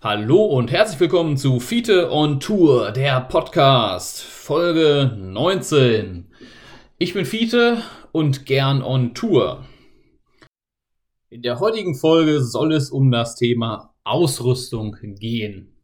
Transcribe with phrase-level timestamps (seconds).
[0.00, 6.30] Hallo und herzlich willkommen zu Fiete on Tour, der Podcast, Folge 19.
[6.98, 9.66] Ich bin Fiete und gern on Tour.
[11.30, 15.74] In der heutigen Folge soll es um das Thema Ausrüstung gehen.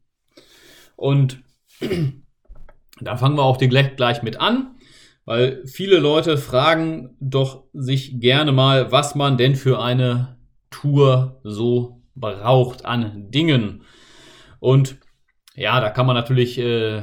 [0.94, 1.42] Und
[3.00, 4.76] da fangen wir auch gleich, gleich mit an,
[5.24, 10.38] weil viele Leute fragen doch sich gerne mal, was man denn für eine
[10.70, 13.82] Tour so braucht an Dingen.
[14.64, 14.96] Und
[15.54, 17.02] ja, da kann man natürlich äh,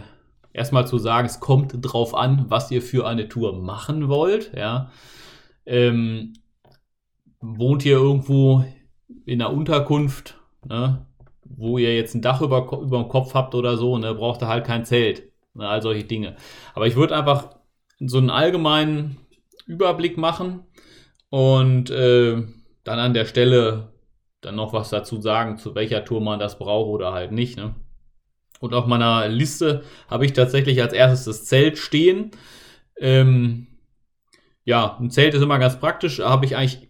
[0.52, 4.52] erstmal zu sagen, es kommt drauf an, was ihr für eine Tour machen wollt.
[4.58, 4.90] Ja.
[5.68, 6.34] Ähm,
[7.40, 8.66] wohnt ihr irgendwo
[9.28, 11.06] in einer Unterkunft, ne,
[11.44, 14.48] wo ihr jetzt ein Dach über, über dem Kopf habt oder so, ne, braucht ihr
[14.48, 15.32] halt kein Zelt.
[15.54, 16.38] Ne, all solche Dinge.
[16.74, 17.58] Aber ich würde einfach
[18.00, 19.18] so einen allgemeinen
[19.68, 20.62] Überblick machen
[21.30, 22.42] und äh,
[22.84, 23.92] dann an der Stelle
[24.42, 27.58] dann noch was dazu sagen, zu welcher Tour man das braucht oder halt nicht.
[27.58, 27.76] Ne?
[28.60, 32.32] Und auf meiner Liste habe ich tatsächlich als erstes das Zelt stehen.
[33.00, 33.68] Ähm,
[34.64, 36.90] ja, ein Zelt ist immer ganz praktisch, habe ich eigentlich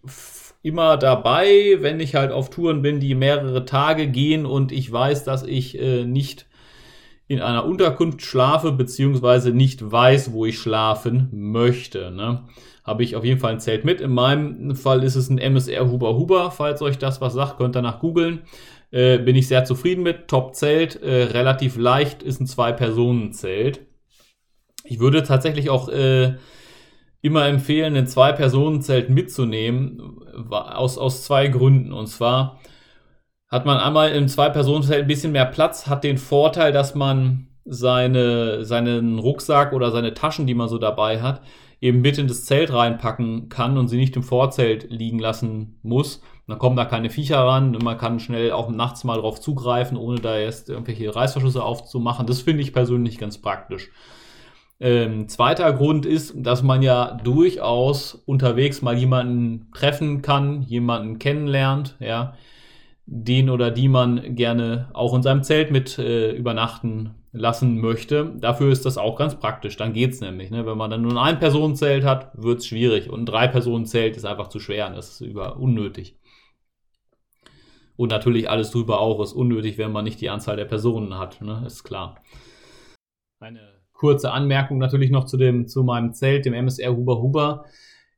[0.62, 5.24] immer dabei, wenn ich halt auf Touren bin, die mehrere Tage gehen und ich weiß,
[5.24, 6.46] dass ich äh, nicht
[7.26, 12.10] in einer Unterkunft schlafe, beziehungsweise nicht weiß, wo ich schlafen möchte.
[12.10, 12.44] Ne?
[12.84, 14.00] Habe ich auf jeden Fall ein Zelt mit.
[14.00, 16.50] In meinem Fall ist es ein MSR Huber Huber.
[16.50, 18.42] Falls euch das was sagt, könnt ihr nach googeln.
[18.90, 20.28] Äh, bin ich sehr zufrieden mit.
[20.28, 23.86] Top-Zelt, äh, relativ leicht, ist ein Zwei-Personen-Zelt.
[24.84, 26.34] Ich würde tatsächlich auch äh,
[27.22, 31.92] immer empfehlen, ein Zwei-Personen-Zelt mitzunehmen, aus, aus zwei Gründen.
[31.92, 32.60] Und zwar
[33.48, 38.64] hat man einmal im Zwei-Personen-Zelt ein bisschen mehr Platz, hat den Vorteil, dass man seine,
[38.64, 41.42] seinen Rucksack oder seine Taschen, die man so dabei hat,
[41.82, 46.22] eben mit in das Zelt reinpacken kann und sie nicht im Vorzelt liegen lassen muss.
[46.46, 49.96] Dann kommen da keine Viecher ran und man kann schnell auch nachts mal drauf zugreifen,
[49.96, 52.26] ohne da erst irgendwelche Reißverschlüsse aufzumachen.
[52.26, 53.90] Das finde ich persönlich ganz praktisch.
[54.78, 61.96] Ähm, zweiter Grund ist, dass man ja durchaus unterwegs mal jemanden treffen kann, jemanden kennenlernt,
[61.98, 62.34] ja,
[63.06, 68.36] den oder die man gerne auch in seinem Zelt mit äh, übernachten lassen möchte.
[68.38, 69.76] Dafür ist das auch ganz praktisch.
[69.76, 70.50] Dann geht's nämlich.
[70.50, 70.66] Ne?
[70.66, 73.10] Wenn man dann nur ein Personenzelt hat, wird's schwierig.
[73.10, 74.86] Und ein Drei-Personen-Zelt ist einfach zu schwer.
[74.88, 76.18] Und das ist über unnötig.
[77.96, 81.40] Und natürlich alles drüber auch ist unnötig, wenn man nicht die Anzahl der Personen hat.
[81.40, 81.62] Ne?
[81.66, 82.22] Ist klar.
[83.40, 87.64] Eine kurze Anmerkung natürlich noch zu, dem, zu meinem Zelt, dem MSR Huber Huber.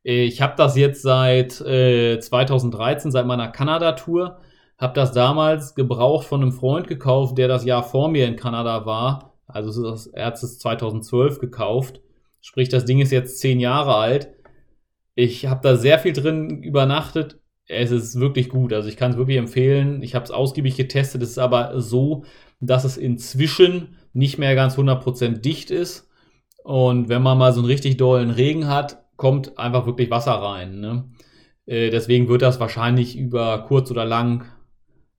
[0.03, 4.39] Ich habe das jetzt seit äh, 2013, seit meiner Kanada-Tour.
[4.77, 8.85] Hab das damals gebraucht von einem Freund gekauft, der das Jahr vor mir in Kanada
[8.85, 9.37] war.
[9.47, 12.01] Also er hat es 2012 gekauft.
[12.41, 14.33] Sprich, das Ding ist jetzt zehn Jahre alt.
[15.15, 17.39] Ich habe da sehr viel drin übernachtet.
[17.67, 18.73] Es ist wirklich gut.
[18.73, 20.03] Also ich kann es wirklich empfehlen.
[20.03, 21.23] Ich habe es ausgiebig getestet.
[21.23, 22.25] Es ist aber so,
[22.59, 26.09] dass es inzwischen nicht mehr ganz 100% dicht ist.
[26.63, 30.79] Und wenn man mal so einen richtig dollen Regen hat, kommt einfach wirklich Wasser rein.
[30.79, 31.09] Ne?
[31.65, 34.45] Äh, deswegen wird das wahrscheinlich über kurz oder lang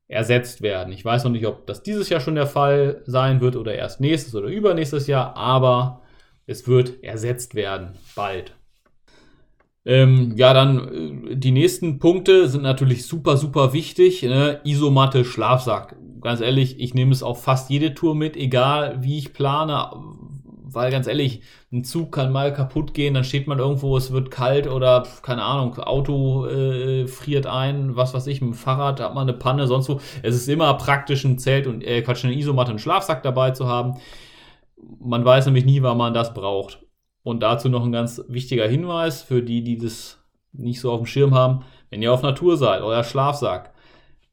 [0.09, 0.93] ersetzt werden.
[0.93, 4.00] Ich weiß noch nicht, ob das dieses Jahr schon der Fall sein wird oder erst
[4.00, 6.03] nächstes oder übernächstes Jahr, aber
[6.47, 8.55] es wird ersetzt werden bald.
[9.84, 14.22] Ähm, ja, dann äh, die nächsten Punkte sind natürlich super, super wichtig.
[14.22, 14.61] Ne?
[14.65, 15.97] Isomatte, Schlafsack.
[16.21, 19.91] Ganz ehrlich, ich nehme es auf fast jede Tour mit, egal wie ich plane,
[20.76, 21.41] weil ganz ehrlich,
[21.72, 25.42] ein Zug kann mal kaputt gehen, dann steht man irgendwo, es wird kalt oder keine
[25.42, 29.66] Ahnung, Auto äh, friert ein, was weiß ich, mit dem Fahrrad hat man eine Panne,
[29.66, 30.00] sonst wo.
[30.22, 33.66] Es ist immer praktisch, ein Zelt und äh, Quatsch, eine Isomatte, einen Schlafsack dabei zu
[33.66, 33.94] haben.
[35.00, 36.81] Man weiß nämlich nie, wann man das braucht.
[37.22, 40.19] Und dazu noch ein ganz wichtiger Hinweis für die, die das
[40.53, 41.64] nicht so auf dem Schirm haben.
[41.88, 43.72] Wenn ihr auf Natur seid, euer Schlafsack,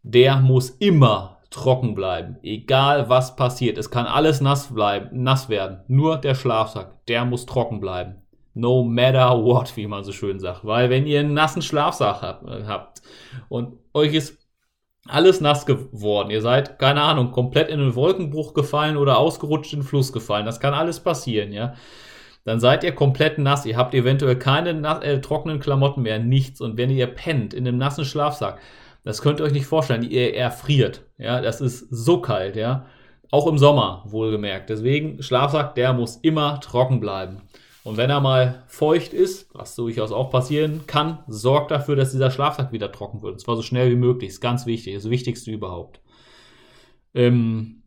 [0.04, 2.38] der muss immer trocken bleiben.
[2.42, 3.78] Egal was passiert.
[3.78, 5.82] Es kann alles nass bleiben, nass werden.
[5.88, 8.16] Nur der Schlafsack, der muss trocken bleiben.
[8.56, 10.66] No matter what, wie man so schön sagt.
[10.66, 13.02] Weil wenn ihr einen nassen Schlafsack habt
[13.50, 14.38] und euch ist
[15.08, 19.80] alles nass geworden, ihr seid, keine Ahnung, komplett in einen Wolkenbruch gefallen oder ausgerutscht in
[19.80, 21.76] den Fluss gefallen, das kann alles passieren, ja.
[22.46, 26.62] Dann seid ihr komplett nass, ihr habt eventuell keine äh, trockenen Klamotten mehr, nichts.
[26.62, 28.60] Und wenn ihr pennt in einem nassen Schlafsack,
[29.04, 30.04] das könnt ihr euch nicht vorstellen.
[30.04, 31.04] Ihr erfriert.
[31.18, 32.86] Ja, das ist so kalt, ja.
[33.32, 34.70] Auch im Sommer, wohlgemerkt.
[34.70, 37.42] Deswegen, Schlafsack, der muss immer trocken bleiben.
[37.84, 42.32] Und wenn er mal feucht ist, was durchaus auch passieren kann, sorgt dafür, dass dieser
[42.32, 43.34] Schlafsack wieder trocken wird.
[43.34, 44.30] Und zwar so schnell wie möglich.
[44.30, 44.96] Ist ganz wichtig.
[44.96, 46.00] Das Wichtigste überhaupt.
[47.14, 47.84] Ähm,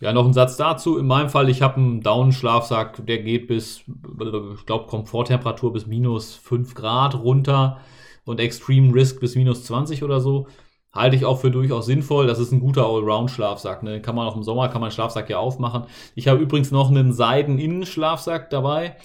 [0.00, 0.98] ja, noch ein Satz dazu.
[0.98, 6.34] In meinem Fall, ich habe einen Daunenschlafsack, der geht bis, ich glaube, Komforttemperatur bis minus
[6.34, 7.80] 5 Grad runter
[8.28, 10.46] und Extreme Risk bis minus 20 oder so.
[10.92, 12.26] Halte ich auch für durchaus sinnvoll.
[12.26, 13.82] Das ist ein guter Allround-Schlafsack.
[13.82, 14.02] Ne?
[14.02, 15.84] Kann man auch im Sommer, kann man Schlafsack ja aufmachen.
[16.14, 18.96] Ich habe übrigens noch einen Seiden-Innen-Schlafsack dabei.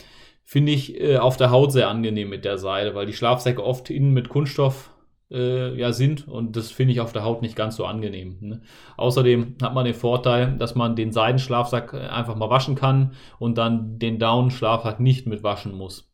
[0.44, 3.90] Finde ich äh, auf der Haut sehr angenehm mit der Seide, weil die Schlafsäcke oft
[3.90, 4.92] innen mit Kunststoff
[5.32, 8.38] äh, ja sind und das finde ich auf der Haut nicht ganz so angenehm.
[8.42, 8.62] Ne?
[8.98, 13.58] Außerdem hat man den Vorteil, dass man den Seidenschlafsack äh, einfach mal waschen kann und
[13.58, 16.12] dann den Down-Schlafsack nicht mit waschen muss.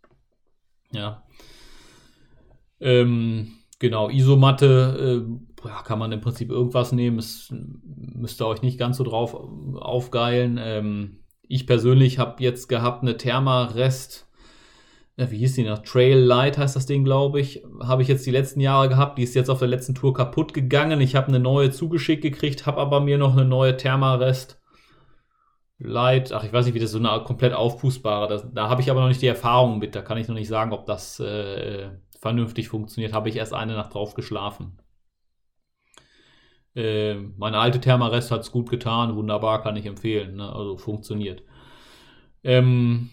[0.92, 1.24] Ja.
[2.82, 7.20] Ähm, genau, Isomatte äh, ja, kann man im Prinzip irgendwas nehmen.
[7.20, 9.36] Es müsst ihr euch nicht ganz so drauf
[9.76, 10.60] aufgeilen.
[10.62, 14.30] Ähm, ich persönlich habe jetzt gehabt eine Thermarest
[15.28, 15.80] wie hieß die noch?
[15.80, 17.62] Trail Light heißt das Ding, glaube ich.
[17.84, 19.18] Habe ich jetzt die letzten Jahre gehabt.
[19.18, 21.02] Die ist jetzt auf der letzten Tour kaputt gegangen.
[21.02, 24.62] Ich habe eine neue zugeschickt gekriegt, habe aber mir noch eine neue Thermarest
[25.78, 26.32] Light.
[26.32, 28.30] Ach, ich weiß nicht, wie das so eine komplett aufpustbare.
[28.30, 29.94] Das, da habe ich aber noch nicht die Erfahrung mit.
[29.94, 33.14] Da kann ich noch nicht sagen, ob das äh, vernünftig funktioniert.
[33.14, 34.78] Habe ich erst eine Nacht drauf geschlafen.
[36.76, 39.16] Äh, meine alte Thermarest hat es gut getan.
[39.16, 40.38] Wunderbar, kann ich empfehlen.
[40.38, 40.52] Ne?
[40.52, 41.44] Also funktioniert.
[42.44, 43.10] Ähm,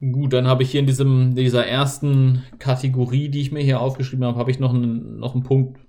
[0.00, 4.26] Gut, dann habe ich hier in diesem, dieser ersten Kategorie, die ich mir hier aufgeschrieben
[4.26, 5.80] habe, habe ich noch einen, noch einen Punkt,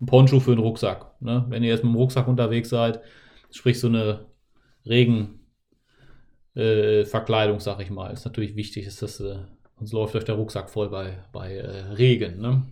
[0.00, 1.20] ein Poncho für den Rucksack.
[1.20, 1.44] Ne?
[1.50, 3.02] Wenn ihr jetzt mit dem Rucksack unterwegs seid,
[3.50, 4.24] sprich so eine
[4.86, 9.40] Regenverkleidung, äh, sag ich mal, ist natürlich wichtig, ist das, äh,
[9.78, 12.40] sonst läuft euch der Rucksack voll bei, bei äh, Regen.
[12.40, 12.62] Ne?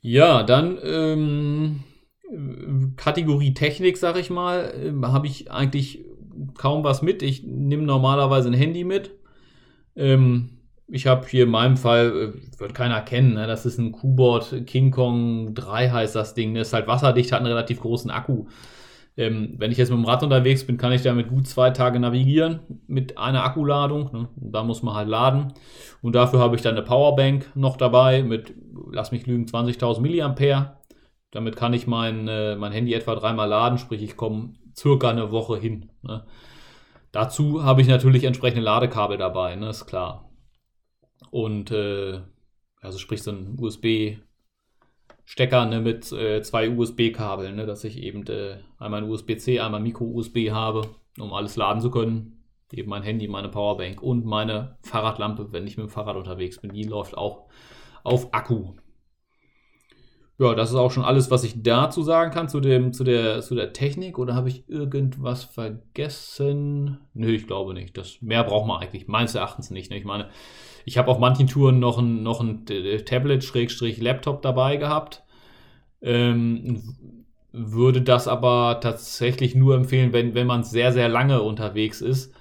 [0.00, 1.84] Ja, dann ähm,
[2.96, 6.04] Kategorie Technik, sag ich mal, äh, habe ich eigentlich
[6.54, 7.22] kaum was mit.
[7.22, 9.10] Ich nehme normalerweise ein Handy mit.
[9.94, 10.50] Ähm,
[10.88, 13.46] ich habe hier in meinem Fall, äh, wird keiner kennen, ne?
[13.46, 16.54] das ist ein Q-Board King Kong 3 heißt das Ding.
[16.54, 18.46] Das ist halt wasserdicht, hat einen relativ großen Akku.
[19.18, 21.98] Ähm, wenn ich jetzt mit dem Rad unterwegs bin, kann ich damit gut zwei Tage
[21.98, 24.10] navigieren mit einer Akkuladung.
[24.12, 24.28] Ne?
[24.36, 25.54] Da muss man halt laden.
[26.02, 28.52] Und dafür habe ich dann eine Powerbank noch dabei mit,
[28.90, 30.76] lass mich lügen, 20.000 Milliampere.
[31.30, 35.30] Damit kann ich mein, äh, mein Handy etwa dreimal laden, sprich ich komme circa eine
[35.30, 35.90] Woche hin.
[36.02, 36.24] Ne?
[37.10, 39.70] Dazu habe ich natürlich entsprechende Ladekabel dabei, ne?
[39.70, 40.30] ist klar.
[41.30, 42.20] Und äh,
[42.80, 43.56] also sprich so ein
[45.26, 49.80] USB-Stecker ne, mit äh, zwei USB-Kabeln, ne, dass ich eben äh, einmal ein USB-C, einmal
[49.80, 50.88] Micro-USB habe,
[51.18, 52.44] um alles laden zu können.
[52.72, 56.72] Eben mein Handy, meine Powerbank und meine Fahrradlampe, wenn ich mit dem Fahrrad unterwegs bin.
[56.72, 57.48] Die läuft auch
[58.02, 58.74] auf Akku.
[60.38, 63.40] Ja, das ist auch schon alles, was ich dazu sagen kann, zu, dem, zu, der,
[63.40, 64.18] zu der Technik.
[64.18, 66.98] Oder habe ich irgendwas vergessen?
[67.14, 67.96] Nö, ich glaube nicht.
[67.96, 69.90] Das, mehr braucht man eigentlich meines Erachtens nicht.
[69.90, 69.96] Ne?
[69.96, 70.28] Ich meine,
[70.84, 75.24] ich habe auf manchen Touren noch ein, noch ein Tablet-Laptop dabei gehabt.
[76.02, 76.82] Ähm,
[77.52, 82.34] würde das aber tatsächlich nur empfehlen, wenn, wenn man sehr, sehr lange unterwegs ist.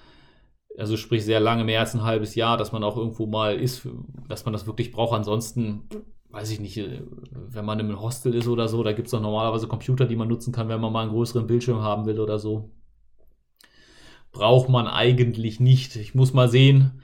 [0.77, 3.87] Also sprich sehr lange, mehr als ein halbes Jahr, dass man auch irgendwo mal ist,
[4.27, 5.15] dass man das wirklich braucht.
[5.15, 5.87] Ansonsten
[6.35, 7.01] weiß ich nicht, äh,
[7.55, 10.27] wenn man im Hostel ist oder so, da gibt es doch normalerweise Computer, die man
[10.27, 12.69] nutzen kann, wenn man mal einen größeren Bildschirm haben will oder so.
[14.31, 15.95] Braucht man eigentlich nicht.
[15.95, 17.01] Ich muss mal sehen,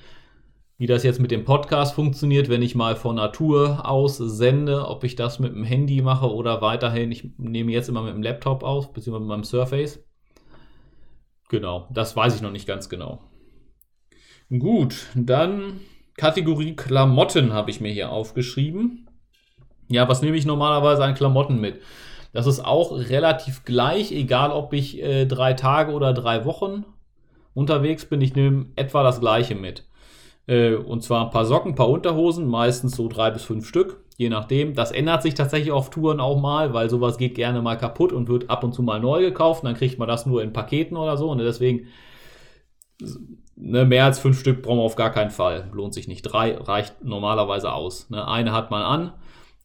[0.77, 5.03] wie das jetzt mit dem Podcast funktioniert, wenn ich mal von Natur aus sende, ob
[5.03, 8.63] ich das mit dem Handy mache oder weiterhin, ich nehme jetzt immer mit dem Laptop
[8.63, 10.03] auf, beziehungsweise mit meinem Surface.
[11.50, 13.21] Genau, das weiß ich noch nicht ganz genau.
[14.50, 15.80] Gut, dann
[16.18, 19.07] Kategorie Klamotten habe ich mir hier aufgeschrieben.
[19.91, 21.81] Ja, was nehme ich normalerweise an Klamotten mit?
[22.33, 26.86] Das ist auch relativ gleich, egal ob ich äh, drei Tage oder drei Wochen
[27.53, 28.21] unterwegs bin.
[28.21, 29.86] Ich nehme etwa das gleiche mit.
[30.48, 34.05] Äh, und zwar ein paar Socken, ein paar Unterhosen, meistens so drei bis fünf Stück,
[34.15, 34.75] je nachdem.
[34.75, 38.29] Das ändert sich tatsächlich auf Touren auch mal, weil sowas geht gerne mal kaputt und
[38.29, 39.63] wird ab und zu mal neu gekauft.
[39.63, 41.29] Und dann kriegt man das nur in Paketen oder so.
[41.29, 41.88] Und deswegen
[43.57, 45.69] ne, mehr als fünf Stück brauchen wir auf gar keinen Fall.
[45.74, 46.21] Lohnt sich nicht.
[46.21, 48.10] Drei reicht normalerweise aus.
[48.10, 49.12] Ne, eine hat man an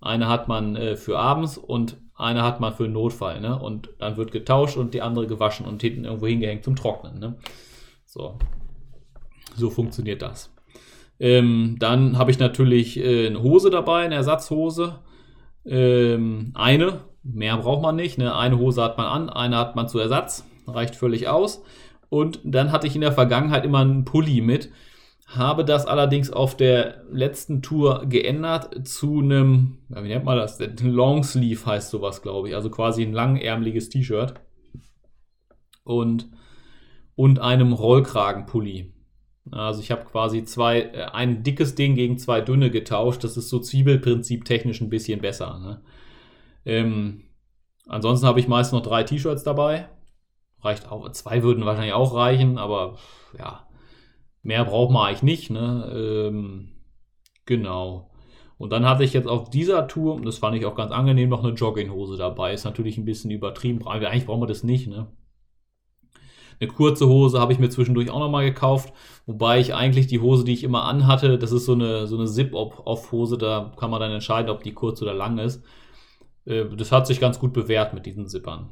[0.01, 3.41] eine hat man äh, für abends und eine hat man für Notfall.
[3.41, 3.59] Ne?
[3.59, 7.19] Und dann wird getauscht und die andere gewaschen und hinten irgendwo hingehängt zum Trocknen.
[7.19, 7.35] Ne?
[8.05, 8.39] So.
[9.55, 10.53] So funktioniert das.
[11.19, 14.99] Ähm, dann habe ich natürlich äh, eine Hose dabei, eine Ersatzhose.
[15.65, 18.19] Ähm, eine, mehr braucht man nicht.
[18.19, 18.35] Ne?
[18.35, 20.45] Eine Hose hat man an, eine hat man zu Ersatz.
[20.67, 21.63] Reicht völlig aus.
[22.09, 24.71] Und dann hatte ich in der Vergangenheit immer einen Pulli mit
[25.27, 30.59] habe das allerdings auf der letzten Tour geändert zu einem, wie nennt man das?
[30.81, 32.55] Longsleeve heißt sowas, glaube ich.
[32.55, 34.35] Also quasi ein langärmliches T-Shirt.
[35.83, 36.29] Und,
[37.17, 38.93] und einem Rollkragenpulli.
[39.51, 43.23] Also ich habe quasi zwei, äh, ein dickes Ding gegen zwei dünne getauscht.
[43.25, 45.59] Das ist so Zwiebelprinzip technisch ein bisschen besser.
[45.59, 45.83] Ne?
[46.65, 47.25] Ähm,
[47.87, 49.89] ansonsten habe ich meist noch drei T-Shirts dabei.
[50.61, 52.97] Reicht auch, zwei würden wahrscheinlich auch reichen, aber
[53.39, 53.67] ja,
[54.47, 55.51] Mehr braucht man eigentlich nicht.
[55.51, 55.91] Ne?
[55.93, 56.69] Ähm,
[57.47, 58.13] genau.
[58.59, 61.29] Und dann hatte ich jetzt auf dieser Tour, und das fand ich auch ganz angenehm,
[61.29, 62.53] noch eine Jogginghose dabei.
[62.53, 65.09] Ist natürlich ein bisschen übertrieben, eigentlich brauchen wir das nicht, ne?
[66.61, 68.95] Eine kurze Hose habe ich mir zwischendurch auch nochmal gekauft,
[69.27, 72.27] wobei ich eigentlich die Hose, die ich immer anhatte, das ist so eine, so eine
[72.27, 75.63] Zip-Off-Hose, da kann man dann entscheiden, ob die kurz oder lang ist.
[76.47, 78.71] Äh, das hat sich ganz gut bewährt mit diesen Zippern.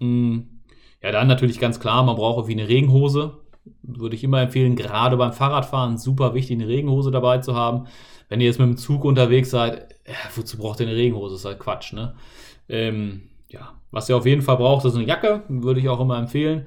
[0.00, 0.62] Hm.
[1.02, 3.36] Ja, dann natürlich ganz klar, man braucht irgendwie eine Regenhose.
[3.82, 7.86] Würde ich immer empfehlen, gerade beim Fahrradfahren, super wichtig, eine Regenhose dabei zu haben.
[8.28, 11.34] Wenn ihr jetzt mit dem Zug unterwegs seid, ja, wozu braucht ihr eine Regenhose?
[11.34, 12.14] Das ist halt Quatsch, ne?
[12.68, 16.18] Ähm, ja, was ihr auf jeden Fall braucht, ist eine Jacke, würde ich auch immer
[16.18, 16.66] empfehlen.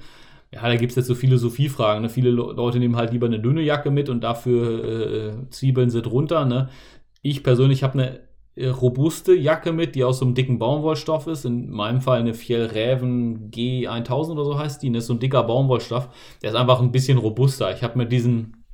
[0.54, 2.02] Ja, da gibt es jetzt so Philosophiefragen.
[2.02, 2.10] Ne?
[2.10, 6.46] Viele Leute nehmen halt lieber eine dünne Jacke mit und dafür äh, zwiebeln sie drunter.
[6.46, 6.70] Ne?
[7.22, 8.20] Ich persönlich habe eine äh,
[8.58, 11.46] robuste Jacke mit, die aus so einem dicken Baumwollstoff ist.
[11.46, 14.88] In meinem Fall eine Fjellräven G1000 oder so heißt die.
[14.88, 14.98] Das ne?
[15.00, 16.10] ist so ein dicker Baumwollstoff.
[16.42, 17.74] Der ist einfach ein bisschen robuster.
[17.74, 18.66] Ich habe mit diesen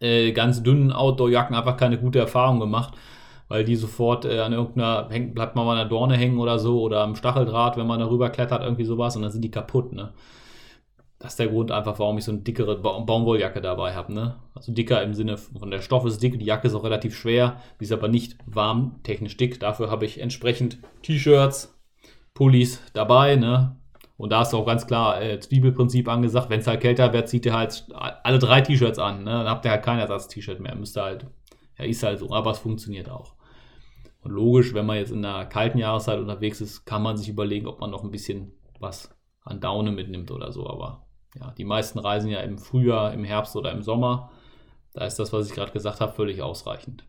[0.00, 2.94] äh, ganz dünnen Outdoor-Jacken einfach keine gute Erfahrung gemacht,
[3.48, 6.80] weil die sofort äh, an irgendeiner, hängt, bleibt man an der Dorne hängen oder so
[6.80, 9.92] oder am Stacheldraht, wenn man darüber klettert, irgendwie sowas und dann sind die kaputt.
[9.92, 10.12] Ne?
[11.20, 14.12] Das ist der Grund einfach, warum ich so eine dickere ba Baumwolljacke dabei habe.
[14.14, 14.36] Ne?
[14.54, 17.60] Also dicker im Sinne von der Stoff ist dick, die Jacke ist auch relativ schwer,
[17.78, 19.60] die ist aber nicht warm, technisch dick.
[19.60, 21.78] Dafür habe ich entsprechend T-Shirts,
[22.32, 23.36] Pullis dabei.
[23.36, 23.76] Ne?
[24.16, 26.48] Und da ist auch ganz klar äh, Zwiebelprinzip angesagt.
[26.48, 29.24] Wenn es halt kälter wird, zieht ihr halt alle drei T-Shirts an.
[29.24, 29.30] Ne?
[29.30, 30.74] Dann habt ihr halt kein Ersatz-T-Shirt mehr.
[30.74, 31.26] Müsst ihr halt,
[31.78, 33.34] ja, ist halt so, aber es funktioniert auch.
[34.22, 37.66] Und logisch, wenn man jetzt in einer kalten Jahreszeit unterwegs ist, kann man sich überlegen,
[37.66, 40.66] ob man noch ein bisschen was an Daune mitnimmt oder so.
[40.66, 41.06] Aber
[41.38, 44.30] ja, die meisten reisen ja im Frühjahr, im Herbst oder im Sommer.
[44.92, 47.04] Da ist das, was ich gerade gesagt habe, völlig ausreichend.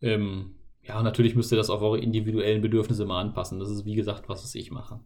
[0.00, 3.58] Ähm, ja, natürlich müsst ihr das auf eure individuellen Bedürfnisse mal anpassen.
[3.58, 5.00] Das ist, wie gesagt, was, ich mache.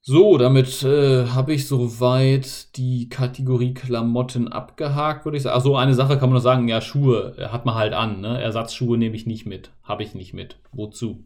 [0.00, 5.56] So, damit äh, habe ich soweit die Kategorie Klamotten abgehakt, würde ich sagen.
[5.56, 8.20] Achso, eine Sache kann man noch sagen, ja, Schuhe äh, hat man halt an.
[8.20, 8.40] Ne?
[8.40, 9.72] Ersatzschuhe nehme ich nicht mit.
[9.82, 10.60] Habe ich nicht mit.
[10.70, 11.24] Wozu?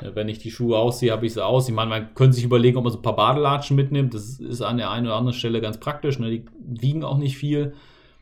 [0.00, 1.68] Wenn ich die Schuhe ausziehe, habe ich sie aus.
[1.68, 4.14] Ich meine, man könnte sich überlegen, ob man so ein paar Badelatschen mitnimmt.
[4.14, 6.18] Das ist an der einen oder anderen Stelle ganz praktisch.
[6.20, 6.30] Ne?
[6.30, 7.74] Die wiegen auch nicht viel.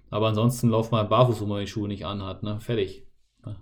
[0.08, 2.42] Aber ansonsten läuft man halt barfuß, wo man die Schuhe nicht anhat.
[2.42, 2.60] Ne?
[2.60, 3.06] Fertig.
[3.44, 3.56] Ja.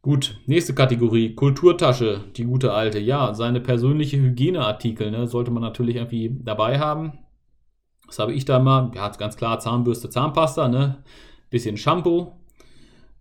[0.00, 1.34] Gut, nächste Kategorie.
[1.34, 2.98] Kulturtasche, die gute alte.
[2.98, 5.26] Ja, seine persönliche Hygieneartikel ne?
[5.26, 7.18] sollte man natürlich irgendwie dabei haben.
[8.06, 8.90] Was habe ich da mal?
[8.94, 11.04] Ja, ganz klar Zahnbürste, Zahnpasta, ne?
[11.48, 12.39] Bisschen Shampoo,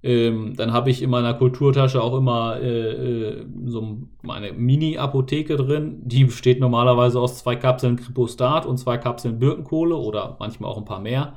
[0.01, 5.99] ähm, dann habe ich in meiner Kulturtasche auch immer äh, äh, so meine Mini-Apotheke drin.
[6.03, 10.85] Die besteht normalerweise aus zwei Kapseln Kripostat und zwei Kapseln Birkenkohle oder manchmal auch ein
[10.85, 11.33] paar mehr.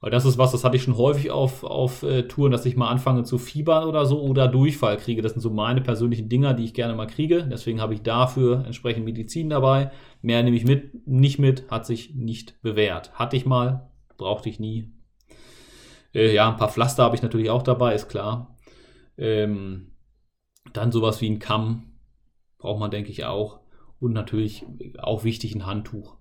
[0.00, 2.74] Weil das ist was, das hatte ich schon häufig auf, auf äh, Touren, dass ich
[2.74, 5.22] mal anfange zu fiebern oder so oder Durchfall kriege.
[5.22, 7.46] Das sind so meine persönlichen Dinger, die ich gerne mal kriege.
[7.48, 9.92] Deswegen habe ich dafür entsprechend Medizin dabei.
[10.20, 13.12] Mehr nehme ich mit, nicht mit, hat sich nicht bewährt.
[13.14, 14.90] Hatte ich mal, brauchte ich nie,
[16.14, 18.56] äh, ja, ein paar Pflaster habe ich natürlich auch dabei, ist klar.
[19.16, 19.92] Ähm,
[20.72, 21.92] dann sowas wie ein Kamm
[22.58, 23.60] braucht man, denke ich, auch.
[24.00, 24.66] Und natürlich
[24.98, 26.16] auch wichtig ein Handtuch.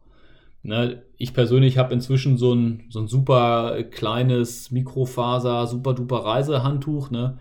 [0.64, 7.10] Ne, ich persönlich habe inzwischen so ein, so ein super kleines Mikrofaser, super duper Reisehandtuch.
[7.10, 7.40] Ne?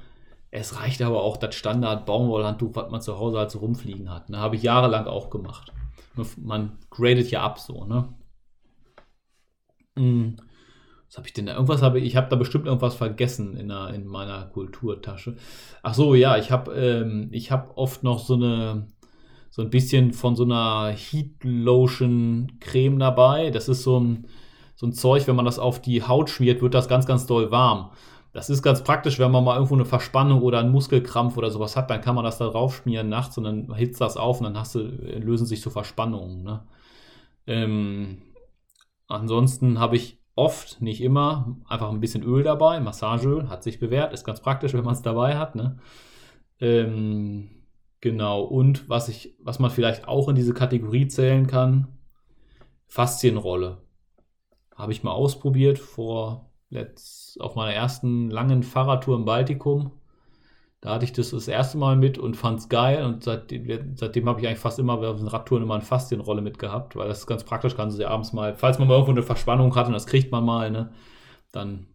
[0.51, 4.31] Es reicht aber auch das Standard Baumwollhandtuch, was man zu Hause halt so rumfliegen hat.
[4.31, 4.39] Ne?
[4.39, 5.73] Habe ich jahrelang auch gemacht.
[6.39, 7.85] Man gradet ja ab so.
[7.85, 8.09] Ne?
[9.97, 10.37] Mm.
[11.11, 11.55] Was habe ich denn da?
[11.55, 15.37] Irgendwas habe ich, ich habe da bestimmt irgendwas vergessen in, der, in meiner Kulturtasche.
[15.83, 18.87] Ach so, ja, ich habe ähm, ich oft noch so eine
[19.51, 23.51] so ein bisschen von so einer Heat Lotion Creme dabei.
[23.51, 24.27] Das ist so ein,
[24.77, 27.51] so ein Zeug, wenn man das auf die Haut schmiert, wird das ganz, ganz doll
[27.51, 27.91] warm.
[28.33, 31.75] Das ist ganz praktisch, wenn man mal irgendwo eine Verspannung oder einen Muskelkrampf oder sowas
[31.77, 34.45] hat, dann kann man das da drauf schmieren nachts und dann hitzt das auf und
[34.45, 36.45] dann hast du, lösen sich so Verspannungen.
[36.45, 36.63] Ne?
[37.49, 38.23] Ähm,
[39.09, 42.81] ansonsten habe ich oft, nicht immer, einfach ein bisschen Öl dabei.
[42.81, 45.55] Massageöl hat sich bewährt, ist ganz praktisch, wenn man es dabei hat.
[45.55, 45.79] Ne?
[46.61, 47.51] Ähm,
[48.01, 51.89] genau, und was, ich, was man vielleicht auch in diese Kategorie zählen kann,
[52.87, 53.79] Faszienrolle.
[54.75, 59.93] Habe ich mal ausprobiert vor letzt, auf meiner ersten langen Fahrradtour im Baltikum.
[60.81, 63.05] Da hatte ich das das erste Mal mit und fand es geil.
[63.05, 66.97] Und seitdem, seitdem habe ich eigentlich fast immer auf den Radtouren immer eine Faszienrolle mitgehabt,
[66.97, 69.75] weil das ist ganz praktisch, kann sie abends mal, falls man mal irgendwo eine Verspannung
[69.77, 70.91] hat und das kriegt man mal, ne,
[71.53, 71.87] dann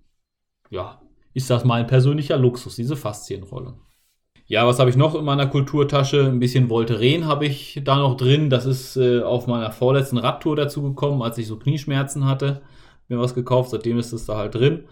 [0.69, 1.01] ja,
[1.33, 3.75] ist das mein persönlicher Luxus, diese Faszienrolle.
[4.47, 6.25] Ja, was habe ich noch in meiner Kulturtasche?
[6.25, 8.51] Ein bisschen Voltaren habe ich da noch drin.
[8.51, 12.61] Das ist äh, auf meiner vorletzten Radtour dazu gekommen, als ich so Knieschmerzen hatte.
[13.07, 14.85] Mir was gekauft, seitdem ist es da halt drin.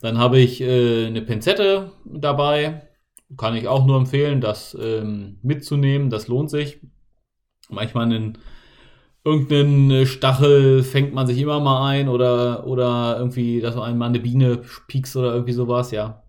[0.00, 2.88] Dann habe ich äh, eine Pinzette dabei,
[3.36, 6.10] kann ich auch nur empfehlen, das ähm, mitzunehmen.
[6.10, 6.80] Das lohnt sich.
[7.68, 8.38] Manchmal einen
[9.24, 14.20] irgendeinen Stachel fängt man sich immer mal ein oder, oder irgendwie, dass man mal eine
[14.20, 16.22] Biene piekst oder irgendwie sowas, ja.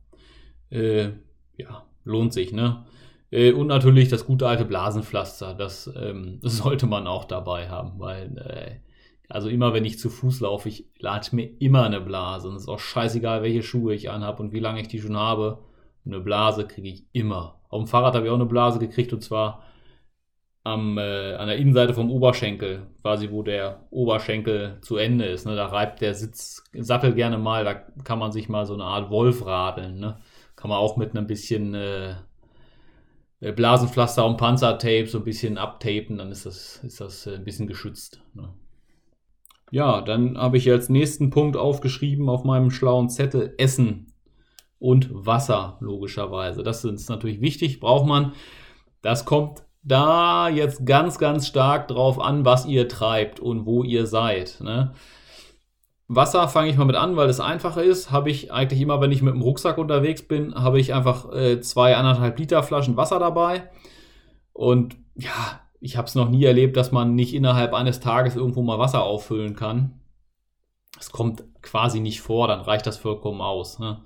[0.70, 1.12] Äh,
[1.58, 2.86] ja, lohnt sich, ne?
[3.31, 8.38] Äh, und natürlich das gute alte Blasenpflaster, das, ähm, sollte man auch dabei haben, weil,
[8.38, 8.79] äh,
[9.29, 12.50] also immer wenn ich zu Fuß laufe, ich lade mir immer eine Blase.
[12.50, 15.15] Und es ist auch scheißegal, welche Schuhe ich anhabe und wie lange ich die schon
[15.15, 15.60] habe.
[16.05, 17.62] Eine Blase kriege ich immer.
[17.70, 19.63] Auf dem Fahrrad habe ich auch eine Blase gekriegt und zwar
[20.63, 25.46] am, äh, an der Innenseite vom Oberschenkel, quasi wo der Oberschenkel zu Ende ist.
[25.46, 25.55] Ne?
[25.55, 29.10] Da reibt der Sitz, Sattel gerne mal, da kann man sich mal so eine Art
[29.10, 30.00] Wolf radeln.
[30.00, 30.20] Ne?
[30.55, 32.15] Kann man auch mit einem bisschen äh,
[33.41, 37.43] äh, Blasenpflaster und Panzertape so ein bisschen abtapen, dann ist das, ist das äh, ein
[37.43, 38.22] bisschen geschützt.
[38.34, 38.53] Ne?
[39.72, 44.11] Ja, dann habe ich als nächsten Punkt aufgeschrieben auf meinem schlauen Zettel Essen
[44.81, 46.63] und Wasser, logischerweise.
[46.63, 48.33] Das ist natürlich wichtig, braucht man.
[49.03, 54.07] Das kommt da jetzt ganz, ganz stark drauf an, was ihr treibt und wo ihr
[54.07, 54.57] seid.
[54.59, 54.91] Ne?
[56.07, 58.11] Wasser fange ich mal mit an, weil es einfacher ist.
[58.11, 61.61] Habe ich eigentlich immer, wenn ich mit dem Rucksack unterwegs bin, habe ich einfach äh,
[61.61, 63.69] zwei anderthalb Liter Flaschen Wasser dabei.
[64.51, 68.63] Und ja, ich habe es noch nie erlebt, dass man nicht innerhalb eines Tages irgendwo
[68.63, 70.00] mal Wasser auffüllen kann.
[71.00, 73.77] Es kommt quasi nicht vor, dann reicht das vollkommen aus.
[73.77, 74.01] Ne?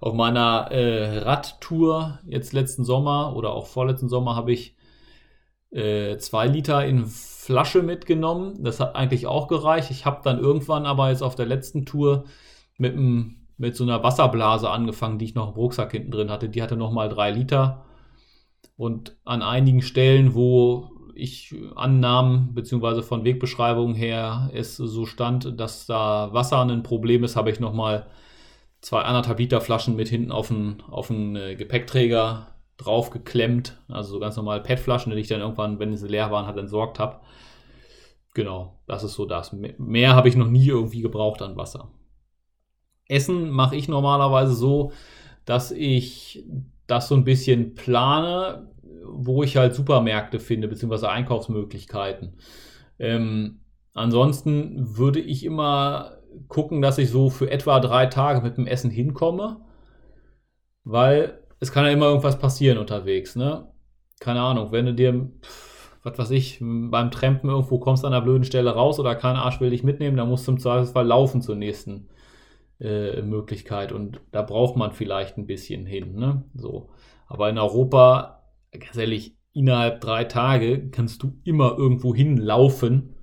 [0.00, 4.76] Auf meiner äh, Radtour jetzt letzten Sommer oder auch vorletzten Sommer habe ich
[5.70, 8.62] äh, zwei Liter in Flasche mitgenommen.
[8.62, 9.90] Das hat eigentlich auch gereicht.
[9.90, 12.24] Ich habe dann irgendwann aber jetzt auf der letzten Tour
[12.76, 12.96] mit,
[13.58, 16.48] mit so einer Wasserblase angefangen, die ich noch im Rucksack hinten drin hatte.
[16.48, 17.84] Die hatte nochmal drei Liter.
[18.76, 25.86] Und an einigen Stellen, wo ich annahm, beziehungsweise von Wegbeschreibungen her es so stand, dass
[25.86, 28.06] da Wasser ein Problem ist, habe ich nochmal
[28.80, 33.76] zwei anderthalb Liter Flaschen mit hinten auf einen, auf einen äh, Gepäckträger drauf geklemmt.
[33.88, 36.98] Also so ganz normal PET-Flaschen, die ich dann irgendwann, wenn sie leer waren, halt entsorgt
[36.98, 37.20] habe.
[38.34, 39.52] Genau, das ist so das.
[39.52, 41.90] Mehr habe ich noch nie irgendwie gebraucht an Wasser.
[43.08, 44.92] Essen mache ich normalerweise so,
[45.44, 46.44] dass ich
[46.86, 48.70] das so ein bisschen plane,
[49.04, 52.38] wo ich halt Supermärkte finde, beziehungsweise Einkaufsmöglichkeiten.
[52.98, 53.60] Ähm,
[53.94, 56.17] ansonsten würde ich immer
[56.48, 59.60] gucken, dass ich so für etwa drei Tage mit dem Essen hinkomme,
[60.84, 63.68] weil es kann ja immer irgendwas passieren unterwegs, ne?
[64.20, 65.30] Keine Ahnung, wenn du dir,
[66.02, 69.60] was weiß ich, beim Trampen irgendwo kommst an einer blöden Stelle raus oder kein Arsch
[69.60, 72.08] will dich mitnehmen, dann musst du im Zweifelsfall laufen zur nächsten
[72.80, 76.44] äh, Möglichkeit und da braucht man vielleicht ein bisschen hin, ne?
[76.54, 76.90] So.
[77.26, 83.14] Aber in Europa, ganz ehrlich, innerhalb drei Tage kannst du immer irgendwo hinlaufen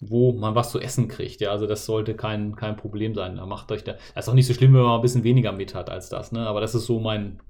[0.00, 1.40] wo man was zu essen kriegt.
[1.42, 3.36] Ja, also das sollte kein, kein Problem sein.
[3.36, 3.92] Da macht euch da.
[4.14, 6.32] Das ist auch nicht so schlimm, wenn man ein bisschen weniger mit hat als das,
[6.32, 6.46] ne?
[6.46, 7.40] Aber das ist so mein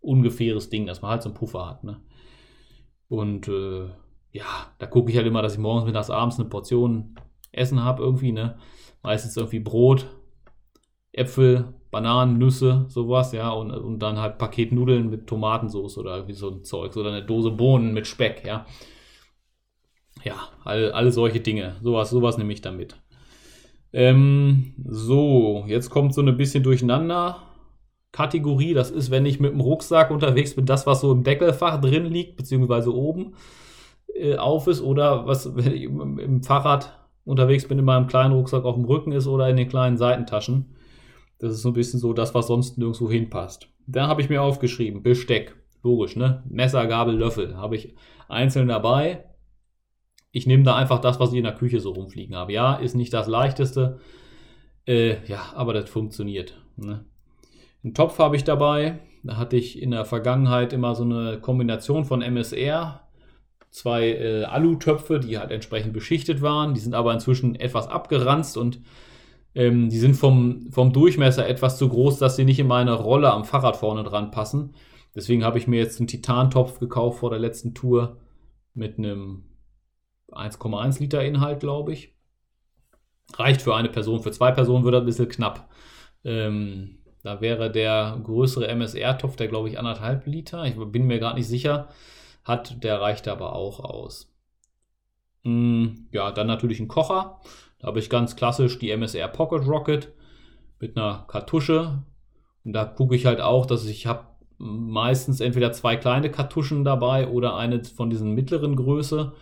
[0.00, 2.00] ungefähres Ding, dass man halt so einen Puffer hat, ne?
[3.08, 3.86] Und äh,
[4.32, 4.46] ja,
[4.78, 7.14] da gucke ich halt immer, dass ich morgens, mittags, abends eine Portion
[7.52, 8.58] Essen habe, irgendwie, ne?
[9.02, 10.06] Meistens irgendwie Brot,
[11.12, 16.34] Äpfel, Bananen, Nüsse, sowas, ja, und, und dann halt Paket Nudeln mit Tomatensauce oder irgendwie
[16.34, 18.66] so ein Zeug oder eine Dose Bohnen mit Speck, ja
[20.24, 21.76] ja, all, alle solche Dinge.
[21.82, 22.96] Sowas, sowas nehme ich damit.
[23.92, 27.42] Ähm, so, jetzt kommt so eine bisschen durcheinander.
[28.12, 31.80] Kategorie, das ist, wenn ich mit dem Rucksack unterwegs bin, das, was so im Deckelfach
[31.80, 33.34] drin liegt, beziehungsweise oben
[34.14, 38.64] äh, auf ist, oder was, wenn ich im Fahrrad unterwegs bin, in meinem kleinen Rucksack
[38.64, 40.76] auf dem Rücken ist oder in den kleinen Seitentaschen.
[41.38, 43.68] Das ist so ein bisschen so das, was sonst nirgendwo hinpasst.
[43.86, 45.56] Da habe ich mir aufgeschrieben, Besteck.
[45.82, 46.44] Logisch, ne?
[46.48, 47.56] Messer, Gabel, Löffel.
[47.56, 47.96] Habe ich
[48.28, 49.24] einzeln dabei
[50.32, 52.52] ich nehme da einfach das, was ich in der Küche so rumfliegen habe.
[52.52, 54.00] Ja, ist nicht das leichteste.
[54.86, 56.58] Äh, ja, aber das funktioniert.
[56.76, 57.04] Ne?
[57.84, 58.98] Einen Topf habe ich dabei.
[59.22, 63.06] Da hatte ich in der Vergangenheit immer so eine Kombination von MSR.
[63.70, 66.74] Zwei äh, Alu-Töpfe, die halt entsprechend beschichtet waren.
[66.74, 68.80] Die sind aber inzwischen etwas abgeranzt und
[69.54, 73.30] ähm, die sind vom, vom Durchmesser etwas zu groß, dass sie nicht in meine Rolle
[73.30, 74.74] am Fahrrad vorne dran passen.
[75.14, 78.16] Deswegen habe ich mir jetzt einen Titantopf gekauft vor der letzten Tour
[78.74, 79.44] mit einem
[80.34, 82.14] 1,1 Liter Inhalt, glaube ich.
[83.34, 84.22] Reicht für eine Person.
[84.22, 85.68] Für zwei Personen wird das ein bisschen knapp.
[86.24, 90.64] Ähm, da wäre der größere MSR-Topf, der glaube ich anderthalb Liter.
[90.64, 91.88] Ich bin mir gerade nicht sicher.
[92.44, 94.32] Hat, der reicht aber auch aus.
[95.44, 97.40] Mm, ja, dann natürlich ein Kocher.
[97.78, 100.12] Da habe ich ganz klassisch die MSR Pocket Rocket
[100.80, 102.02] mit einer Kartusche.
[102.64, 104.26] Und da gucke ich halt auch, dass ich habe
[104.58, 109.32] meistens entweder zwei kleine Kartuschen dabei oder eine von diesen mittleren Größe.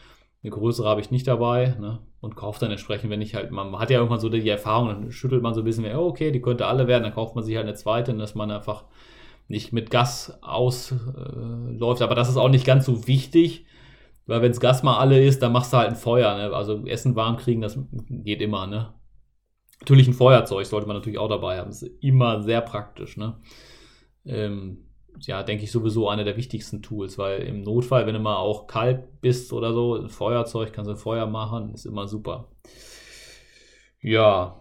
[0.42, 2.00] Eine größere habe ich nicht dabei ne?
[2.20, 5.12] und kaufe dann entsprechend, wenn ich halt, man hat ja irgendwann so die Erfahrung, dann
[5.12, 7.56] schüttelt man so ein bisschen, oh, okay, die könnte alle werden, dann kauft man sich
[7.56, 8.84] halt eine zweite, dass man einfach
[9.48, 12.00] nicht mit Gas ausläuft.
[12.00, 13.66] Äh, Aber das ist auch nicht ganz so wichtig,
[14.26, 16.36] weil wenn das Gas mal alle ist, dann machst du halt ein Feuer.
[16.36, 16.54] Ne?
[16.54, 18.66] Also Essen warm kriegen, das geht immer.
[18.66, 18.94] Ne?
[19.80, 21.68] Natürlich ein Feuerzeug sollte man natürlich auch dabei haben.
[21.68, 23.16] Das ist immer sehr praktisch.
[23.16, 23.40] Ne?
[24.24, 24.89] Ähm,
[25.20, 28.66] ja, denke ich, sowieso einer der wichtigsten Tools, weil im Notfall, wenn du mal auch
[28.66, 32.48] kalt bist oder so, ein Feuerzeug, kannst du ein Feuer machen, ist immer super.
[34.00, 34.56] Ja,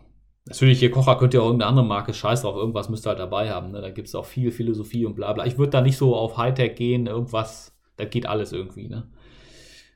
[0.46, 3.20] natürlich, ihr Kocher könnt ihr auch irgendeine andere Marke, scheiß drauf, irgendwas müsst ihr halt
[3.20, 3.72] dabei haben.
[3.72, 3.82] Ne?
[3.82, 5.46] Da gibt es auch viel Philosophie und bla bla.
[5.46, 8.88] Ich würde da nicht so auf Hightech gehen, irgendwas, da geht alles irgendwie.
[8.90, 9.10] Ne?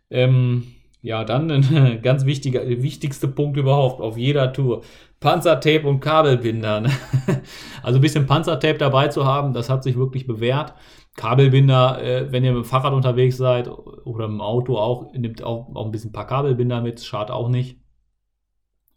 [0.10, 0.64] Ähm,
[1.02, 4.84] ja, dann ein ganz wichtiger, wichtigster Punkt überhaupt auf jeder Tour.
[5.24, 6.82] Panzertape und Kabelbinder.
[6.82, 6.92] Ne?
[7.82, 10.74] Also ein bisschen Panzertape dabei zu haben, das hat sich wirklich bewährt.
[11.16, 15.74] Kabelbinder, äh, wenn ihr mit dem Fahrrad unterwegs seid oder im Auto auch, nimmt auch,
[15.76, 17.80] auch ein bisschen ein paar Kabelbinder mit, schadet auch nicht.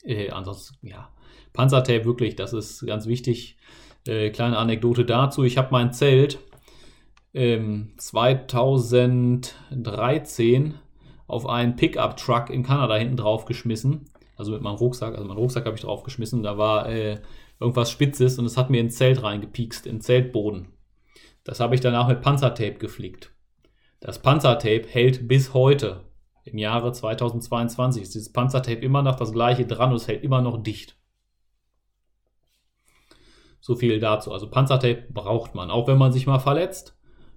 [0.05, 1.11] Äh, ansonsten, ja,
[1.53, 3.57] Panzertape wirklich, das ist ganz wichtig.
[4.07, 6.39] Äh, kleine Anekdote dazu, ich habe mein Zelt
[7.35, 10.75] ähm, 2013
[11.27, 15.65] auf einen Pickup-Truck in Kanada hinten drauf geschmissen also mit meinem Rucksack, also meinen Rucksack
[15.65, 17.21] habe ich draufgeschmissen, da war äh,
[17.59, 20.69] irgendwas Spitzes und es hat mir ins Zelt reingepiekst, in den Zeltboden.
[21.43, 23.33] Das habe ich danach mit Panzertape geflickt.
[24.01, 26.05] Das Panzertape hält bis heute,
[26.45, 30.43] im Jahre 2022, ist dieses Panzertape immer noch das gleiche dran und es hält immer
[30.43, 30.97] noch dicht.
[33.61, 34.33] So viel dazu.
[34.33, 36.96] Also Panzertape braucht man, auch wenn man sich mal verletzt.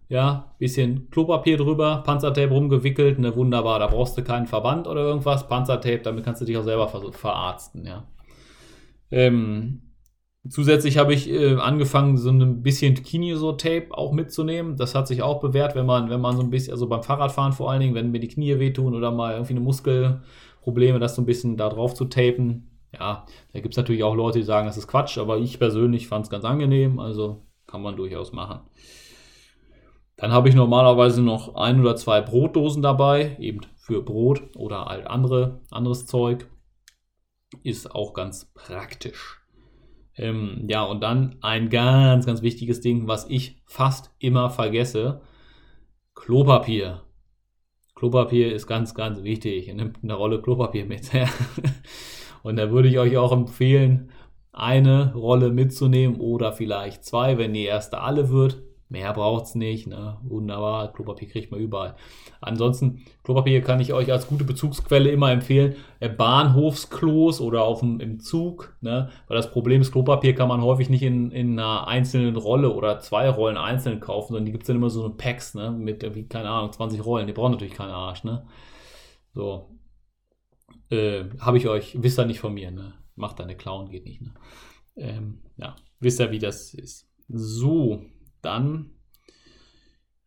[0.09, 3.77] Ja, bisschen Klopapier drüber, Panzertape rumgewickelt, ne, wunderbar.
[3.77, 5.47] Da brauchst du keinen Verband oder irgendwas.
[5.47, 8.07] Panzertape, damit kannst du dich auch selber ver verarzten, ja.
[9.11, 9.93] Ähm,
[10.49, 14.77] zusätzlich habe ich äh, angefangen, so ein bisschen Kineso-Tape auch mitzunehmen.
[14.77, 17.53] Das hat sich auch bewährt, wenn man, wenn man so ein bisschen, also beim Fahrradfahren
[17.53, 21.21] vor allen Dingen, wenn mir die Knie wehtun oder mal irgendwie eine Muskelprobleme, das so
[21.21, 22.65] ein bisschen da drauf zu tapen.
[22.91, 26.07] Ja, da gibt es natürlich auch Leute, die sagen, das ist Quatsch, aber ich persönlich
[26.07, 28.61] fand es ganz angenehm, also kann man durchaus machen.
[30.19, 35.07] Dann habe ich normalerweise noch ein oder zwei Brotdosen dabei, eben für Brot oder halt
[35.07, 36.45] andere, anderes Zeug.
[37.63, 39.39] Ist auch ganz praktisch.
[40.15, 45.21] Ähm, ja, und dann ein ganz, ganz wichtiges Ding, was ich fast immer vergesse.
[46.15, 47.01] Klopapier.
[47.95, 49.69] Klopapier ist ganz, ganz wichtig.
[49.69, 51.09] Ihr nehmt eine Rolle Klopapier mit.
[52.43, 54.11] und da würde ich euch auch empfehlen,
[54.51, 58.61] eine Rolle mitzunehmen oder vielleicht zwei, wenn die erste alle wird.
[58.91, 59.85] Mehr braucht es nicht.
[59.85, 60.17] Ne?
[60.23, 61.95] Wunderbar, Klopapier kriegt man überall.
[62.41, 65.75] Ansonsten, Klopapier kann ich euch als gute Bezugsquelle immer empfehlen.
[65.99, 68.75] Äh, Bahnhofsklos oder auf dem, im Zug.
[68.81, 69.11] Ne?
[69.27, 72.99] Weil das Problem ist, Klopapier kann man häufig nicht in, in einer einzelnen Rolle oder
[72.99, 75.69] zwei Rollen einzeln kaufen, sondern die gibt es dann immer so eine Packs ne?
[75.69, 77.27] mit, wie, keine Ahnung, 20 Rollen.
[77.27, 78.23] Die brauchen natürlich keinen Arsch.
[78.23, 78.47] Ne?
[79.35, 79.69] So.
[80.89, 82.71] Äh, Habe ich euch, wisst ihr nicht von mir.
[82.71, 82.95] Ne?
[83.15, 84.23] Macht deine Clown, geht nicht.
[84.23, 84.33] Ne?
[84.95, 87.07] Ähm, ja, wisst ihr, wie das ist.
[87.27, 88.01] So
[88.41, 88.91] dann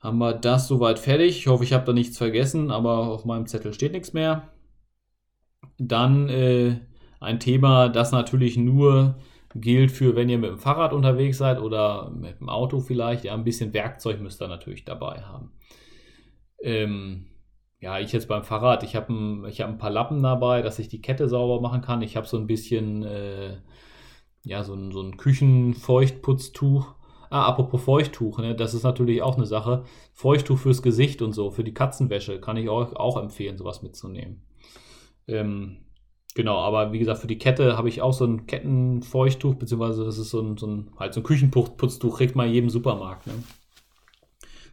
[0.01, 1.39] haben wir das soweit fertig.
[1.39, 4.51] Ich hoffe, ich habe da nichts vergessen, aber auf meinem Zettel steht nichts mehr.
[5.79, 6.81] Dann äh,
[7.21, 9.17] ein Thema, das natürlich nur
[9.55, 13.25] gilt für, wenn ihr mit dem Fahrrad unterwegs seid oder mit dem Auto vielleicht.
[13.25, 15.53] Ja, ein bisschen Werkzeug müsst ihr natürlich dabei haben.
[16.63, 17.27] Ähm,
[17.81, 20.89] ja, ich jetzt beim Fahrrad, ich habe ein, hab ein paar Lappen dabei, dass ich
[20.89, 22.03] die Kette sauber machen kann.
[22.03, 23.59] Ich habe so ein bisschen, äh,
[24.45, 26.95] ja, so ein, so ein Küchenfeuchtputztuch
[27.33, 29.85] Ah, apropos Feuchttuch, ne, das ist natürlich auch eine Sache.
[30.13, 34.43] Feuchttuch fürs Gesicht und so, für die Katzenwäsche kann ich euch auch empfehlen, sowas mitzunehmen.
[35.27, 35.79] Ähm,
[36.35, 40.19] genau, aber wie gesagt, für die Kette habe ich auch so ein Kettenfeuchttuch, beziehungsweise das
[40.19, 43.27] ist so ein, so ein, halt so ein Küchenputztuch, kriegt man in jedem Supermarkt.
[43.27, 43.33] Ne?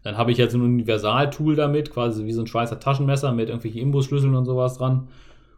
[0.03, 3.83] Dann habe ich jetzt ein Universaltool damit, quasi wie so ein Schweizer Taschenmesser mit irgendwelchen
[3.83, 5.07] Imbusschlüsseln und sowas dran.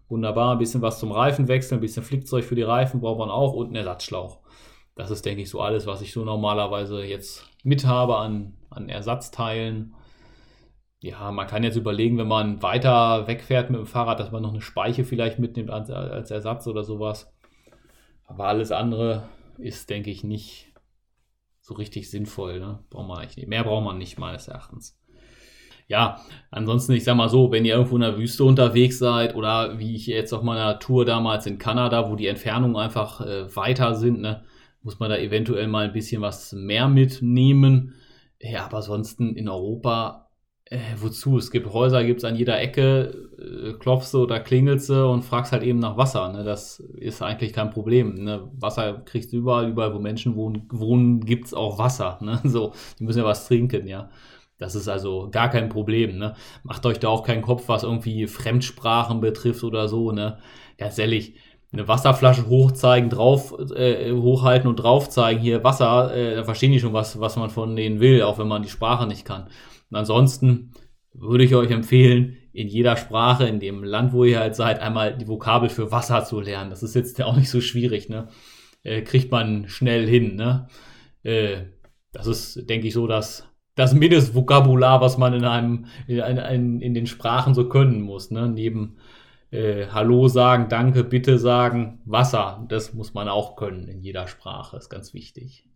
[0.07, 3.31] Wunderbar, ein bisschen was zum Reifen wechseln, ein bisschen Flickzeug für die Reifen braucht man
[3.31, 4.37] auch und einen Ersatzschlauch.
[5.01, 8.87] Das ist, denke ich, so alles, was ich so normalerweise jetzt mit habe an, an
[8.87, 9.95] Ersatzteilen.
[10.99, 14.51] Ja, man kann jetzt überlegen, wenn man weiter wegfährt mit dem Fahrrad, dass man noch
[14.51, 17.33] eine Speiche vielleicht mitnimmt als, als Ersatz oder sowas.
[18.27, 20.71] Aber alles andere ist, denke ich, nicht
[21.61, 22.59] so richtig sinnvoll.
[22.59, 22.83] Ne?
[22.91, 23.49] Braucht man eigentlich nicht.
[23.49, 24.99] Mehr braucht man nicht, meines Erachtens.
[25.87, 26.17] Ja,
[26.51, 29.95] ansonsten, ich sag mal so, wenn ihr irgendwo in der Wüste unterwegs seid oder wie
[29.95, 34.21] ich jetzt auf meiner Tour damals in Kanada, wo die Entfernungen einfach äh, weiter sind,
[34.21, 34.43] ne,
[34.83, 37.95] muss man da eventuell mal ein bisschen was mehr mitnehmen.
[38.39, 40.31] Ja, aber ansonsten in Europa
[40.71, 41.37] äh, wozu?
[41.37, 45.23] Es gibt Häuser, gibt es an jeder Ecke, äh, klopfst du oder klingelst du und
[45.23, 46.31] fragst halt eben nach Wasser.
[46.31, 46.45] Ne?
[46.45, 48.15] Das ist eigentlich kein Problem.
[48.15, 48.49] Ne?
[48.57, 52.17] Wasser kriegst du überall, überall, wo Menschen wohnen, wohnen gibt es auch Wasser.
[52.21, 52.39] Ne?
[52.51, 54.09] So, die müssen ja was trinken, ja.
[54.57, 56.17] Das ist also gar kein Problem.
[56.17, 56.35] Ne?
[56.63, 60.11] Macht euch da auch keinen Kopf, was irgendwie Fremdsprachen betrifft oder so.
[60.11, 60.37] Ne?
[60.77, 61.35] Ganz ehrlich,
[61.73, 66.79] eine Wasserflasche hochzeigen, drauf, äh, hochhalten und drauf zeigen, hier Wasser, äh, da verstehen die
[66.79, 69.47] schon was, was man von denen will, auch wenn man die Sprache nicht kann.
[69.89, 70.71] Und ansonsten
[71.13, 75.17] würde ich euch empfehlen, in jeder Sprache, in dem Land, wo ihr halt seid, einmal
[75.17, 76.69] die Vokabel für Wasser zu lernen.
[76.69, 78.27] Das ist jetzt ja auch nicht so schwierig, ne?
[78.83, 80.67] Äh, kriegt man schnell hin, ne?
[81.23, 81.63] Äh,
[82.11, 86.93] das ist, denke ich, so das, das Mindestvokabular, was man in einem, in, in, in
[86.93, 88.49] den Sprachen so können muss, ne?
[88.49, 88.97] Neben
[89.51, 92.65] äh, Hallo sagen, Danke, Bitte sagen, Wasser.
[92.69, 95.67] Das muss man auch können in jeder Sprache, ist ganz wichtig.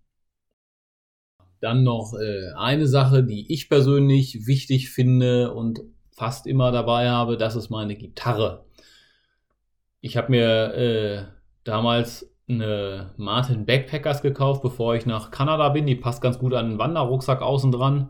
[1.59, 7.37] Dann noch äh, eine Sache, die ich persönlich wichtig finde und fast immer dabei habe,
[7.37, 8.65] das ist meine Gitarre.
[10.01, 11.23] Ich habe mir äh,
[11.63, 15.87] damals eine Martin Backpackers gekauft, bevor ich nach Kanada bin.
[15.87, 18.09] Die passt ganz gut an den Wanderrucksack außen dran.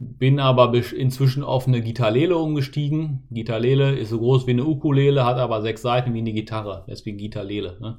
[0.00, 3.24] Bin aber inzwischen auf eine Gitarlele umgestiegen.
[3.30, 6.84] Gitarlele ist so groß wie eine Ukulele, hat aber sechs Seiten wie eine Gitarre.
[6.88, 7.78] Deswegen Gitarlele.
[7.80, 7.98] Ne?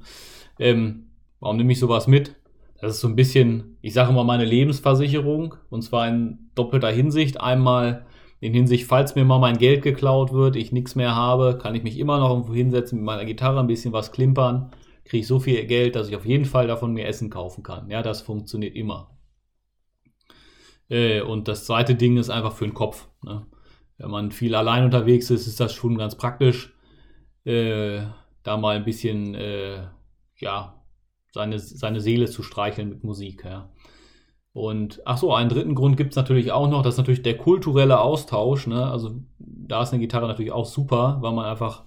[0.59, 1.09] Ähm,
[1.39, 2.35] warum nehme ich sowas mit?
[2.79, 5.55] Das ist so ein bisschen, ich sage mal, meine Lebensversicherung.
[5.69, 7.41] Und zwar in doppelter Hinsicht.
[7.41, 8.05] Einmal
[8.39, 11.83] in Hinsicht, falls mir mal mein Geld geklaut wird, ich nichts mehr habe, kann ich
[11.83, 14.71] mich immer noch irgendwo hinsetzen mit meiner Gitarre, ein bisschen was klimpern,
[15.03, 17.89] kriege ich so viel Geld, dass ich auf jeden Fall davon mir Essen kaufen kann.
[17.89, 19.09] Ja, das funktioniert immer.
[20.89, 23.08] Äh, und das zweite Ding ist einfach für den Kopf.
[23.23, 23.45] Ne?
[23.97, 26.73] Wenn man viel allein unterwegs ist, ist das schon ganz praktisch,
[27.45, 28.02] äh,
[28.43, 29.88] da mal ein bisschen, äh,
[30.38, 30.82] ja,
[31.32, 33.43] seine, seine Seele zu streicheln mit Musik.
[33.45, 33.69] Ja.
[34.54, 37.38] Und ach so, einen dritten Grund gibt es natürlich auch noch, das ist natürlich der
[37.38, 38.67] kulturelle Austausch.
[38.67, 38.89] Ne?
[38.89, 41.84] Also da ist eine Gitarre natürlich auch super, weil man einfach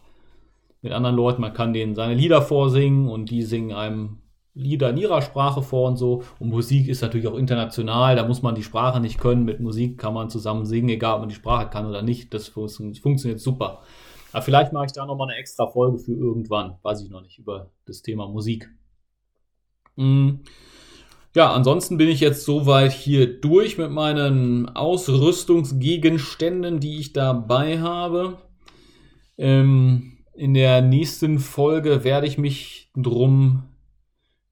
[0.81, 4.22] mit anderen Leuten, man kann denen seine Lieder vorsingen und die singen einem
[4.55, 6.25] Lieder in ihrer Sprache vor und so.
[6.39, 9.45] Und Musik ist natürlich auch international, da muss man die Sprache nicht können.
[9.45, 12.35] Mit Musik kann man zusammen singen, egal ob man die Sprache kann oder nicht.
[12.35, 13.81] Das funktioniert super.
[14.33, 17.39] Aber vielleicht mache ich da nochmal eine extra Folge für irgendwann, weiß ich noch nicht,
[17.39, 18.69] über das Thema Musik.
[19.97, 20.41] Mhm.
[21.35, 28.37] Ja, ansonsten bin ich jetzt soweit hier durch mit meinen Ausrüstungsgegenständen, die ich dabei habe.
[29.39, 33.63] Ähm, in der nächsten Folge werde ich mich drum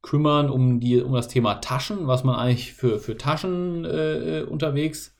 [0.02, 5.16] kümmern, um, die, um das Thema Taschen, was man eigentlich für, für Taschen äh, unterwegs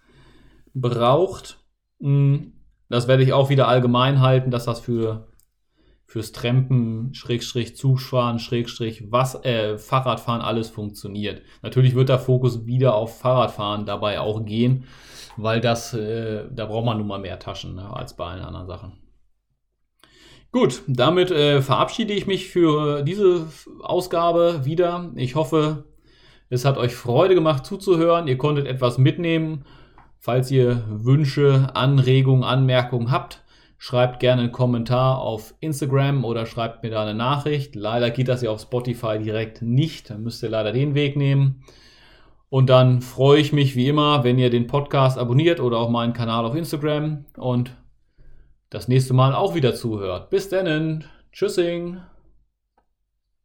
[0.75, 1.59] braucht.
[1.99, 2.55] Mhm.
[2.89, 5.29] Das werde ich auch wieder allgemein halten, dass das für
[6.11, 11.43] fürs Trampen, Schrägstrich Zugfahren, Schrägstrich was, äh, Fahrradfahren alles funktioniert.
[11.63, 14.87] Natürlich wird der Fokus wieder auf Fahrradfahren dabei auch gehen,
[15.37, 18.67] weil das, äh, da braucht man nun mal mehr Taschen ne, als bei allen anderen
[18.67, 18.93] Sachen.
[20.53, 23.47] Gut, damit äh, verabschiede ich mich für diese
[23.81, 25.11] Ausgabe wieder.
[25.15, 25.85] Ich hoffe,
[26.49, 28.27] es hat euch Freude gemacht zuzuhören.
[28.27, 29.65] Ihr konntet etwas mitnehmen.
[30.19, 33.43] Falls ihr Wünsche, Anregungen, Anmerkungen habt,
[33.83, 37.75] Schreibt gerne einen Kommentar auf Instagram oder schreibt mir da eine Nachricht.
[37.75, 40.11] Leider geht das ja auf Spotify direkt nicht.
[40.11, 41.65] Dann müsst ihr leider den Weg nehmen.
[42.51, 46.13] Und dann freue ich mich wie immer, wenn ihr den Podcast abonniert oder auch meinen
[46.13, 47.75] Kanal auf Instagram und
[48.71, 50.31] das nächste Mal auch wieder zuhört.
[50.31, 51.05] Bis dann.
[51.33, 51.99] Tschüssing.